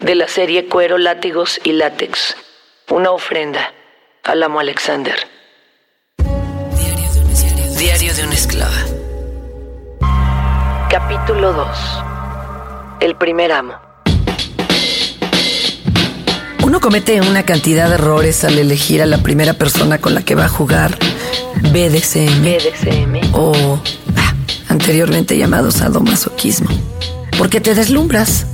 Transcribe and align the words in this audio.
De 0.00 0.14
la 0.14 0.28
serie 0.28 0.66
Cuero, 0.66 0.96
Látigos 0.96 1.60
y 1.64 1.72
Látex. 1.72 2.36
Una 2.88 3.10
ofrenda 3.10 3.72
al 4.22 4.40
amo 4.44 4.60
Alexander. 4.60 5.16
Diario 7.76 8.14
de 8.14 8.22
una 8.22 8.34
esclava. 8.34 8.76
Capítulo 10.88 11.52
2. 11.52 11.68
El 13.00 13.16
primer 13.16 13.50
amo. 13.50 13.74
Uno 16.62 16.80
comete 16.80 17.20
una 17.20 17.42
cantidad 17.44 17.88
de 17.88 17.96
errores 17.96 18.44
al 18.44 18.56
elegir 18.56 19.02
a 19.02 19.06
la 19.06 19.18
primera 19.18 19.54
persona 19.54 19.98
con 19.98 20.14
la 20.14 20.22
que 20.22 20.36
va 20.36 20.44
a 20.44 20.48
jugar 20.48 20.96
BDSM, 21.72 22.44
BDSM. 22.44 23.34
o 23.34 23.80
ah, 24.16 24.34
anteriormente 24.68 25.36
llamado 25.36 25.72
sadomasoquismo. 25.72 26.70
Porque 27.36 27.60
te 27.60 27.74
deslumbras 27.74 28.46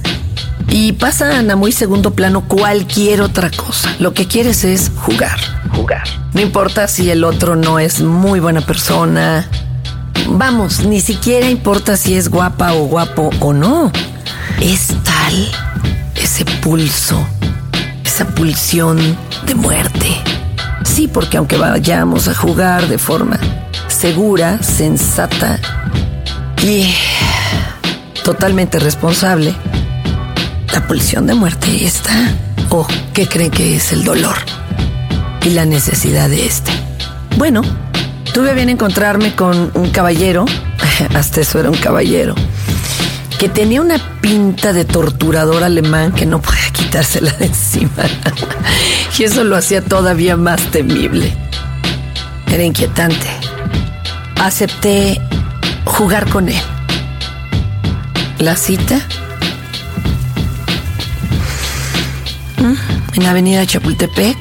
y 0.74 0.91
pasan 0.91 1.52
a 1.52 1.55
muy 1.55 1.70
segundo 1.70 2.14
plano 2.14 2.48
cualquier 2.48 3.20
otra 3.20 3.48
cosa. 3.48 3.95
Lo 4.01 4.12
que 4.12 4.27
quieres 4.27 4.65
es 4.65 4.90
jugar, 4.96 5.38
jugar. 5.71 6.02
No 6.32 6.40
importa 6.40 6.88
si 6.88 7.09
el 7.10 7.23
otro 7.23 7.54
no 7.54 7.79
es 7.79 8.01
muy 8.01 8.40
buena 8.40 8.60
persona. 8.60 9.48
Vamos, 10.26 10.85
ni 10.85 11.01
siquiera 11.01 11.48
importa 11.48 11.96
si 11.96 12.16
es 12.16 12.29
guapa 12.29 12.73
o 12.73 12.87
guapo 12.87 13.30
o 13.38 13.52
no. 13.52 13.93
Es 14.60 14.88
tal 15.04 15.48
ese 16.16 16.45
pulso, 16.45 17.24
esa 18.04 18.26
pulsión 18.26 18.98
de 19.46 19.54
muerte. 19.54 20.09
Sí, 20.82 21.07
porque 21.07 21.37
aunque 21.37 21.57
vayamos 21.57 22.26
a 22.26 22.35
jugar 22.35 22.88
de 22.88 22.98
forma 22.98 23.38
segura, 23.87 24.60
sensata 24.60 25.60
y 26.65 26.93
totalmente 28.24 28.80
responsable, 28.80 29.54
la 30.73 30.87
pulsión 30.87 31.26
de 31.26 31.34
muerte 31.34 31.84
está. 31.84 32.34
¿O 32.70 32.87
qué 33.12 33.26
creen 33.26 33.51
que 33.51 33.76
es 33.76 33.93
el 33.93 34.04
dolor? 34.04 34.37
Y 35.43 35.51
la 35.51 35.65
necesidad 35.65 36.29
de 36.29 36.46
este. 36.46 36.73
Bueno, 37.37 37.62
tuve 38.32 38.54
bien 38.54 38.68
encontrarme 38.68 39.35
con 39.35 39.70
un 39.74 39.90
caballero, 39.90 40.45
hasta 41.15 41.40
eso 41.40 41.60
era 41.60 41.70
un 41.70 41.76
caballero, 41.76 42.35
que 43.38 43.48
tenía 43.48 43.80
una 43.80 43.98
pinta 44.20 44.73
de 44.73 44.85
torturador 44.85 45.62
alemán 45.62 46.12
que 46.12 46.26
no 46.26 46.40
podía 46.40 46.70
quitársela 46.73 47.32
de 47.32 47.46
encima. 47.46 48.04
y 49.18 49.24
eso 49.24 49.45
lo 49.45 49.57
hacía 49.57 49.82
todavía 49.82 50.37
más 50.37 50.60
temible. 50.70 51.35
Era 52.51 52.62
inquietante. 52.62 53.26
Acepté 54.40 55.20
jugar 55.85 56.29
con 56.29 56.48
él. 56.48 56.62
La 58.38 58.57
cita 58.57 59.01
En 63.15 63.23
la 63.23 63.30
avenida 63.30 63.65
Chapultepec. 63.66 64.38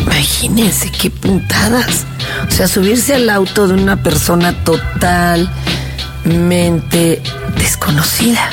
Imagínense 0.00 0.90
qué 0.90 1.10
puntadas. 1.10 2.04
O 2.48 2.50
sea, 2.50 2.66
subirse 2.66 3.14
al 3.14 3.30
auto 3.30 3.68
de 3.68 3.74
una 3.74 4.02
persona 4.02 4.64
totalmente 4.64 7.22
desconocida. 7.56 8.50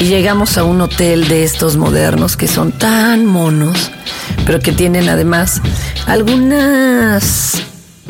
Y 0.00 0.04
llegamos 0.04 0.58
a 0.58 0.64
un 0.64 0.82
hotel 0.82 1.26
de 1.28 1.44
estos 1.44 1.78
modernos 1.78 2.36
que 2.36 2.48
son 2.48 2.72
tan 2.72 3.24
monos, 3.24 3.90
pero 4.44 4.60
que 4.60 4.72
tienen 4.72 5.08
además 5.08 5.62
algunas 6.06 7.54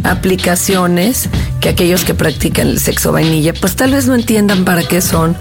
aplicaciones 0.02 1.28
que 1.66 1.70
aquellos 1.70 2.04
que 2.04 2.14
practican 2.14 2.68
el 2.68 2.78
sexo 2.78 3.10
vainilla, 3.10 3.52
pues 3.52 3.74
tal 3.74 3.90
vez 3.90 4.06
no 4.06 4.14
entiendan 4.14 4.64
para 4.64 4.84
qué 4.84 5.00
son, 5.00 5.36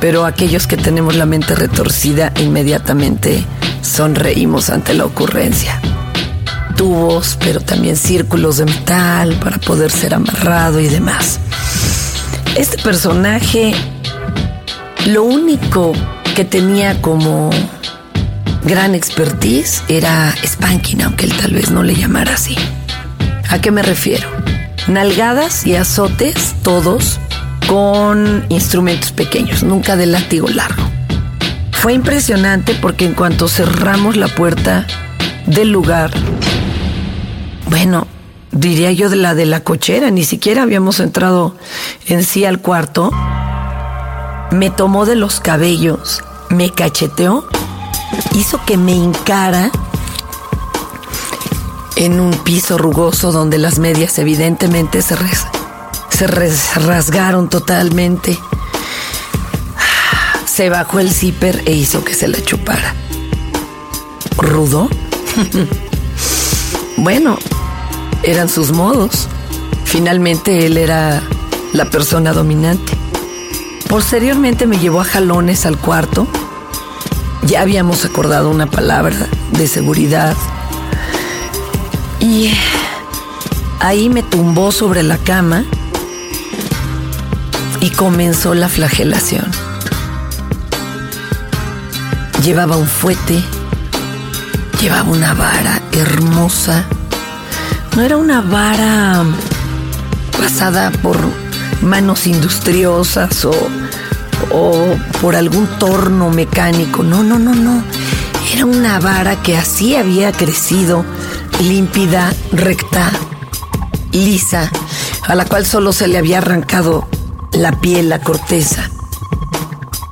pero 0.00 0.24
aquellos 0.24 0.68
que 0.68 0.76
tenemos 0.76 1.16
la 1.16 1.26
mente 1.26 1.56
retorcida 1.56 2.32
inmediatamente 2.40 3.44
sonreímos 3.82 4.70
ante 4.70 4.94
la 4.94 5.04
ocurrencia. 5.04 5.80
Tubos, 6.76 7.36
pero 7.40 7.58
también 7.58 7.96
círculos 7.96 8.58
de 8.58 8.66
metal 8.66 9.34
para 9.42 9.58
poder 9.58 9.90
ser 9.90 10.14
amarrado 10.14 10.78
y 10.78 10.86
demás. 10.86 11.40
Este 12.54 12.80
personaje, 12.80 13.74
lo 15.06 15.24
único 15.24 15.92
que 16.36 16.44
tenía 16.44 17.02
como 17.02 17.50
gran 18.62 18.94
expertise 18.94 19.82
era 19.88 20.32
spanking, 20.46 21.02
aunque 21.02 21.26
él 21.26 21.32
tal 21.36 21.50
vez 21.50 21.72
no 21.72 21.82
le 21.82 21.96
llamara 21.96 22.34
así. 22.34 22.54
¿A 23.48 23.60
qué 23.60 23.72
me 23.72 23.82
refiero? 23.82 24.43
Nalgadas 24.86 25.66
y 25.66 25.76
azotes, 25.76 26.54
todos 26.62 27.18
con 27.66 28.44
instrumentos 28.50 29.12
pequeños, 29.12 29.62
nunca 29.62 29.96
de 29.96 30.06
látigo 30.06 30.48
largo. 30.48 30.82
Fue 31.72 31.94
impresionante 31.94 32.74
porque 32.74 33.06
en 33.06 33.14
cuanto 33.14 33.48
cerramos 33.48 34.16
la 34.16 34.28
puerta 34.28 34.86
del 35.46 35.70
lugar, 35.70 36.10
bueno, 37.68 38.06
diría 38.52 38.92
yo 38.92 39.08
de 39.08 39.16
la 39.16 39.34
de 39.34 39.46
la 39.46 39.60
cochera, 39.60 40.10
ni 40.10 40.24
siquiera 40.24 40.62
habíamos 40.62 41.00
entrado 41.00 41.56
en 42.06 42.22
sí 42.22 42.44
al 42.44 42.60
cuarto, 42.60 43.10
me 44.50 44.70
tomó 44.70 45.06
de 45.06 45.16
los 45.16 45.40
cabellos, 45.40 46.22
me 46.50 46.70
cacheteó, 46.70 47.46
hizo 48.34 48.60
que 48.64 48.76
me 48.76 48.94
encara 48.94 49.70
en 51.96 52.20
un 52.20 52.32
piso 52.32 52.78
rugoso 52.78 53.32
donde 53.32 53.58
las 53.58 53.78
medias 53.78 54.18
evidentemente 54.18 55.02
se, 55.02 55.16
se 56.10 56.26
rasgaron 56.26 57.48
totalmente. 57.48 58.38
Se 60.46 60.70
bajó 60.70 61.00
el 61.00 61.12
zipper 61.12 61.62
e 61.66 61.72
hizo 61.72 62.04
que 62.04 62.14
se 62.14 62.28
la 62.28 62.40
chupara. 62.42 62.94
¿Rudo? 64.36 64.88
bueno, 66.96 67.38
eran 68.22 68.48
sus 68.48 68.72
modos. 68.72 69.28
Finalmente 69.84 70.66
él 70.66 70.76
era 70.76 71.22
la 71.72 71.86
persona 71.86 72.32
dominante. 72.32 72.92
Posteriormente 73.88 74.66
me 74.66 74.78
llevó 74.78 75.00
a 75.00 75.04
jalones 75.04 75.66
al 75.66 75.78
cuarto. 75.78 76.26
Ya 77.46 77.60
habíamos 77.60 78.04
acordado 78.04 78.50
una 78.50 78.66
palabra 78.66 79.28
de 79.52 79.66
seguridad 79.68 80.34
y 82.24 82.50
ahí 83.80 84.08
me 84.08 84.22
tumbó 84.22 84.72
sobre 84.72 85.02
la 85.02 85.18
cama 85.18 85.62
y 87.80 87.90
comenzó 87.90 88.54
la 88.54 88.70
flagelación. 88.70 89.44
Llevaba 92.42 92.78
un 92.78 92.86
fuete, 92.86 93.42
llevaba 94.80 95.10
una 95.10 95.34
vara 95.34 95.82
hermosa. 95.92 96.84
No 97.94 98.02
era 98.02 98.16
una 98.16 98.40
vara 98.40 99.22
pasada 100.38 100.90
por 101.02 101.18
manos 101.82 102.26
industriosas 102.26 103.44
o, 103.44 103.54
o 104.50 104.96
por 105.20 105.36
algún 105.36 105.66
torno 105.78 106.30
mecánico. 106.30 107.02
No, 107.02 107.22
no, 107.22 107.38
no, 107.38 107.54
no. 107.54 107.82
Era 108.54 108.64
una 108.64 108.98
vara 108.98 109.42
que 109.42 109.58
así 109.58 109.94
había 109.94 110.32
crecido 110.32 111.04
límpida, 111.60 112.32
recta, 112.52 113.10
lisa, 114.12 114.70
a 115.26 115.34
la 115.34 115.44
cual 115.44 115.66
solo 115.66 115.92
se 115.92 116.08
le 116.08 116.18
había 116.18 116.38
arrancado 116.38 117.08
la 117.52 117.72
piel, 117.80 118.08
la 118.08 118.20
corteza, 118.20 118.90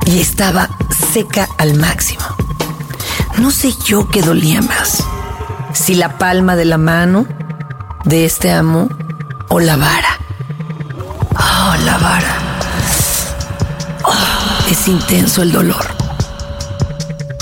y 0.07 0.21
estaba 0.21 0.71
seca 1.13 1.49
al 1.59 1.75
máximo. 1.75 2.25
No 3.39 3.51
sé 3.51 3.73
yo 3.85 4.09
qué 4.09 4.23
dolía 4.23 4.63
más, 4.63 5.03
si 5.73 5.95
la 5.95 6.19
palma 6.19 6.57
de 6.57 6.65
la 6.65 6.79
mano 6.79 7.27
de 8.05 8.25
este 8.25 8.53
amo 8.53 8.89
o 9.49 9.61
la 9.61 9.77
vara. 9.77 10.19
Oh, 11.35 11.75
la 11.85 11.99
vara. 11.99 12.37
Oh, 14.05 14.71
es 14.71 14.89
intenso 14.89 15.43
el 15.43 15.53
dolor. 15.53 15.87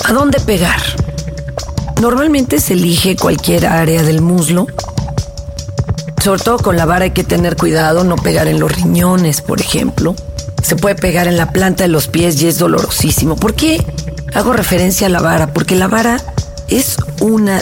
¿A 0.05 0.13
dónde 0.13 0.41
pegar? 0.41 0.81
Normalmente 2.01 2.61
se 2.61 2.73
elige 2.73 3.15
cualquier 3.15 3.67
área 3.67 4.03
del 4.03 4.23
muslo. 4.23 4.67
Sobre 6.25 6.43
todo 6.43 6.59
con 6.59 6.77
la 6.77 6.87
vara 6.87 7.05
hay 7.05 7.11
que 7.11 7.25
tener 7.25 7.57
cuidado, 7.57 8.05
no 8.05 8.17
pegar 8.17 8.49
en 8.49 8.59
los 8.59 8.75
riñones, 8.75 9.43
por 9.43 9.61
ejemplo. 9.61 10.15
se 10.63 10.77
puede 10.77 10.95
pegar 10.95 11.27
en 11.29 11.37
la 11.37 11.53
planta 11.53 11.85
de 11.85 11.89
los 11.89 12.09
pies 12.09 12.41
y 12.41 12.49
es 12.49 12.59
dolorosísimo. 12.59 13.37
¿Por 13.37 13.55
qué 13.55 13.85
hago 14.33 14.53
referencia 14.53 15.09
a 15.09 15.11
la 15.11 15.21
vara? 15.21 15.53
Porque 15.53 15.75
la 15.75 15.89
vara 15.89 16.19
es 16.69 16.97
una 17.21 17.61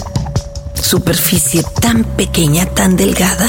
superficie 0.74 1.64
tan 1.80 2.04
pequeña, 2.04 2.66
tan 2.66 2.96
delgada, 2.96 3.48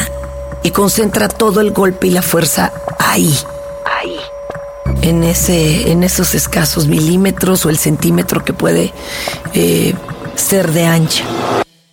y 0.63 0.71
concentra 0.71 1.27
todo 1.27 1.61
el 1.61 1.71
golpe 1.71 2.07
y 2.07 2.11
la 2.11 2.21
fuerza 2.21 2.71
ahí, 2.97 3.33
ahí. 3.99 4.17
En, 5.01 5.23
ese, 5.23 5.91
en 5.91 6.03
esos 6.03 6.35
escasos 6.35 6.87
milímetros 6.87 7.65
o 7.65 7.69
el 7.69 7.77
centímetro 7.77 8.43
que 8.43 8.53
puede 8.53 8.93
eh, 9.53 9.93
ser 10.39 10.71
de 10.71 10.85
ancha. 10.85 11.23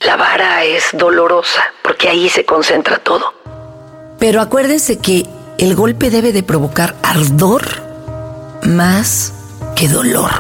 La 0.00 0.16
vara 0.16 0.64
es 0.64 0.84
dolorosa 0.92 1.62
porque 1.82 2.08
ahí 2.08 2.28
se 2.28 2.44
concentra 2.44 2.98
todo. 2.98 3.34
Pero 4.18 4.40
acuérdense 4.40 4.98
que 4.98 5.26
el 5.58 5.74
golpe 5.74 6.10
debe 6.10 6.32
de 6.32 6.42
provocar 6.42 6.94
ardor 7.02 7.82
más 8.62 9.32
que 9.74 9.88
dolor. 9.88 10.30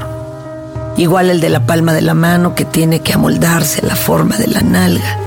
Igual 0.96 1.30
el 1.30 1.40
de 1.40 1.50
la 1.50 1.66
palma 1.66 1.92
de 1.92 2.02
la 2.02 2.14
mano 2.14 2.54
que 2.54 2.64
tiene 2.64 3.00
que 3.00 3.12
amoldarse 3.12 3.82
a 3.82 3.86
la 3.86 3.96
forma 3.96 4.36
de 4.36 4.46
la 4.46 4.60
nalga. 4.60 5.18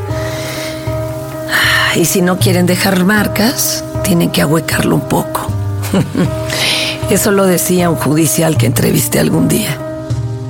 Y 1.96 2.06
si 2.06 2.22
no 2.22 2.40
quieren 2.40 2.66
dejar 2.66 3.04
marcas, 3.04 3.84
tienen 4.04 4.32
que 4.32 4.42
ahuecarlo 4.42 4.96
un 4.96 5.08
poco. 5.08 5.48
Eso 7.10 7.32
lo 7.32 7.46
decía 7.46 7.90
un 7.90 7.96
judicial 7.96 8.58
que 8.58 8.68
entrevisté 8.68 9.20
algún 9.20 9.48
día. 9.48 9.78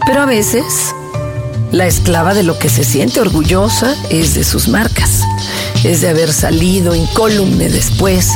Pero 0.06 0.22
a 0.22 0.25
veces, 0.25 0.94
la 1.71 1.86
esclava 1.86 2.33
de 2.33 2.44
lo 2.44 2.57
que 2.57 2.69
se 2.69 2.83
siente 2.83 3.21
orgullosa 3.21 3.95
es 4.10 4.33
de 4.33 4.44
sus 4.44 4.68
marcas, 4.68 5.21
es 5.83 6.01
de 6.01 6.10
haber 6.10 6.33
salido 6.33 6.95
incólume 6.95 7.69
después 7.69 8.30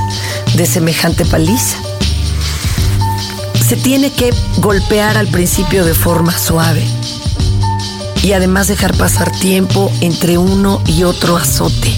de 0.55 0.65
semejante 0.65 1.25
paliza. 1.25 1.77
Se 3.67 3.75
tiene 3.75 4.11
que 4.11 4.31
golpear 4.57 5.17
al 5.17 5.27
principio 5.27 5.83
de 5.85 5.93
forma 5.93 6.37
suave 6.37 6.85
y 8.21 8.33
además 8.33 8.67
dejar 8.67 8.95
pasar 8.95 9.31
tiempo 9.31 9.91
entre 10.01 10.37
uno 10.37 10.81
y 10.85 11.03
otro 11.03 11.35
azote, 11.35 11.93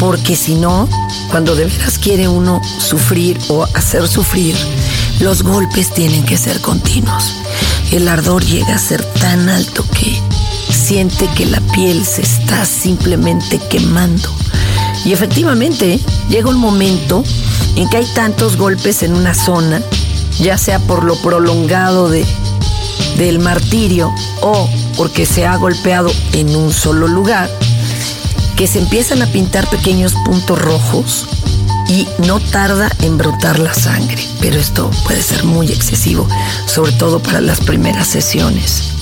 porque 0.00 0.34
si 0.34 0.54
no, 0.54 0.88
cuando 1.30 1.54
de 1.56 1.66
veras 1.66 1.98
quiere 1.98 2.26
uno 2.26 2.60
sufrir 2.78 3.38
o 3.48 3.64
hacer 3.74 4.08
sufrir, 4.08 4.56
los 5.20 5.42
golpes 5.42 5.92
tienen 5.92 6.24
que 6.24 6.38
ser 6.38 6.60
continuos. 6.60 7.34
El 7.90 8.08
ardor 8.08 8.44
llega 8.44 8.74
a 8.74 8.78
ser 8.78 9.02
tan 9.02 9.48
alto 9.48 9.84
que 9.98 10.20
siente 10.88 11.28
que 11.36 11.44
la 11.44 11.60
piel 11.74 12.02
se 12.02 12.22
está 12.22 12.64
simplemente 12.64 13.60
quemando. 13.68 14.30
Y 15.04 15.12
efectivamente, 15.12 16.00
llega 16.30 16.48
un 16.48 16.56
momento 16.56 17.22
en 17.76 17.90
que 17.90 17.98
hay 17.98 18.06
tantos 18.14 18.56
golpes 18.56 19.02
en 19.02 19.12
una 19.12 19.34
zona, 19.34 19.82
ya 20.40 20.56
sea 20.56 20.78
por 20.78 21.04
lo 21.04 21.14
prolongado 21.16 22.08
de, 22.08 22.24
del 23.18 23.38
martirio 23.38 24.10
o 24.40 24.66
porque 24.96 25.26
se 25.26 25.44
ha 25.44 25.56
golpeado 25.56 26.10
en 26.32 26.56
un 26.56 26.72
solo 26.72 27.06
lugar, 27.06 27.50
que 28.56 28.66
se 28.66 28.78
empiezan 28.78 29.20
a 29.20 29.26
pintar 29.26 29.68
pequeños 29.68 30.14
puntos 30.24 30.58
rojos 30.58 31.26
y 31.90 32.08
no 32.26 32.40
tarda 32.40 32.90
en 33.02 33.18
brotar 33.18 33.58
la 33.58 33.74
sangre, 33.74 34.26
pero 34.40 34.58
esto 34.58 34.90
puede 35.04 35.20
ser 35.20 35.44
muy 35.44 35.70
excesivo, 35.70 36.26
sobre 36.64 36.92
todo 36.92 37.20
para 37.20 37.42
las 37.42 37.60
primeras 37.60 38.06
sesiones. 38.06 38.97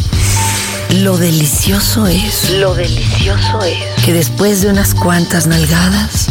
Lo 1.03 1.19
delicioso 1.19 2.07
es. 2.07 2.51
Lo 2.53 2.75
delicioso 2.75 3.61
es. 3.63 3.77
Que 4.03 4.15
después 4.15 4.63
de 4.63 4.71
unas 4.71 4.95
cuantas 4.95 5.47
nalgadas, 5.47 6.29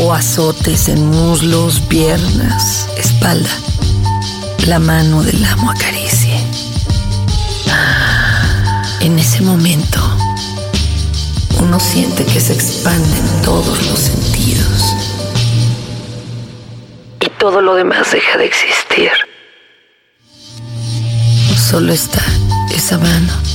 o 0.00 0.12
azotes 0.12 0.88
en 0.88 1.06
muslos, 1.06 1.80
piernas, 1.80 2.86
espalda, 2.98 3.48
la 4.66 4.78
mano 4.78 5.22
del 5.22 5.42
amo 5.42 5.70
acaricie. 5.70 6.38
En 9.00 9.18
ese 9.18 9.40
momento, 9.40 10.00
uno 11.60 11.80
siente 11.80 12.26
que 12.26 12.40
se 12.40 12.52
expanden 12.52 13.42
todos 13.42 13.86
los 13.86 13.98
sentidos. 13.98 14.94
Y 17.20 17.30
todo 17.38 17.62
lo 17.62 17.74
demás 17.74 18.12
deja 18.12 18.36
de 18.36 18.44
existir. 18.44 19.10
Solo 21.56 21.92
está 21.92 22.22
esa 22.74 22.98
mano 22.98 23.47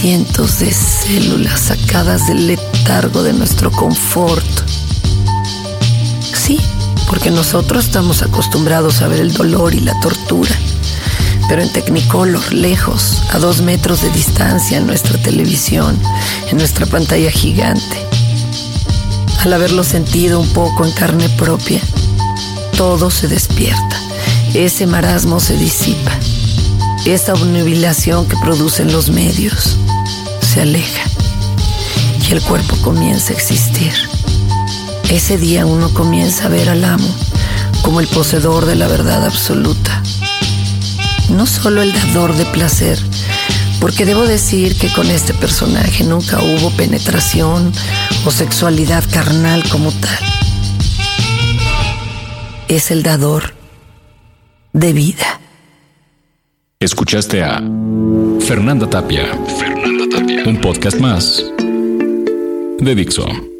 cientos 0.00 0.58
de 0.58 0.70
células 0.72 1.58
sacadas 1.58 2.26
del 2.26 2.48
letargo 2.48 3.22
de 3.22 3.32
nuestro 3.32 3.70
confort 3.70 4.44
Sí, 6.34 6.58
porque 7.08 7.30
nosotros 7.30 7.86
estamos 7.86 8.20
acostumbrados 8.20 9.00
a 9.00 9.08
ver 9.08 9.20
el 9.20 9.32
dolor 9.32 9.74
y 9.74 9.80
la 9.80 9.98
tortura. 10.00 10.54
Pero 11.48 11.62
en 11.62 11.72
Technicolor, 11.72 12.52
lejos, 12.52 13.22
a 13.30 13.38
dos 13.38 13.62
metros 13.62 14.02
de 14.02 14.10
distancia 14.10 14.76
en 14.76 14.86
nuestra 14.86 15.16
televisión, 15.22 15.98
en 16.50 16.58
nuestra 16.58 16.84
pantalla 16.84 17.30
gigante. 17.30 17.96
Al 19.40 19.52
haberlo 19.54 19.82
sentido 19.82 20.40
un 20.40 20.48
poco 20.50 20.84
en 20.84 20.92
carne 20.92 21.28
propia, 21.30 21.80
todo 22.76 23.10
se 23.10 23.28
despierta. 23.28 23.96
Ese 24.52 24.86
marasmo 24.86 25.40
se 25.40 25.56
disipa. 25.56 26.12
Esa 27.06 27.34
obnubilación 27.34 28.26
que 28.26 28.36
producen 28.38 28.90
los 28.90 29.10
medios 29.10 29.76
se 30.40 30.62
aleja. 30.62 31.08
Y 32.28 32.32
el 32.32 32.42
cuerpo 32.42 32.76
comienza 32.82 33.32
a 33.32 33.36
existir. 33.36 33.92
Ese 35.08 35.38
día 35.38 35.66
uno 35.66 35.94
comienza 35.94 36.46
a 36.46 36.48
ver 36.48 36.68
al 36.68 36.84
amo 36.84 37.08
como 37.82 38.00
el 38.00 38.08
poseedor 38.08 38.66
de 38.66 38.74
la 38.74 38.88
verdad 38.88 39.24
absoluta. 39.24 40.02
No 41.30 41.46
solo 41.46 41.80
el 41.80 41.92
dador 41.92 42.34
de 42.34 42.44
placer, 42.46 42.98
porque 43.80 44.04
debo 44.04 44.26
decir 44.26 44.76
que 44.76 44.92
con 44.92 45.08
este 45.08 45.32
personaje 45.32 46.02
nunca 46.02 46.42
hubo 46.42 46.70
penetración 46.72 47.72
o 48.24 48.32
sexualidad 48.32 49.04
carnal 49.12 49.62
como 49.68 49.92
tal. 49.92 50.18
Es 52.66 52.90
el 52.90 53.04
dador 53.04 53.54
de 54.72 54.92
vida. 54.92 55.35
Escuchaste 56.78 57.42
a 57.42 57.58
Fernanda 58.40 58.86
Tapia. 58.86 59.24
Fernanda 59.58 60.04
Tapia. 60.14 60.44
Un 60.46 60.60
podcast 60.60 61.00
más 61.00 61.42
de 62.78 62.94
Dixon. 62.94 63.55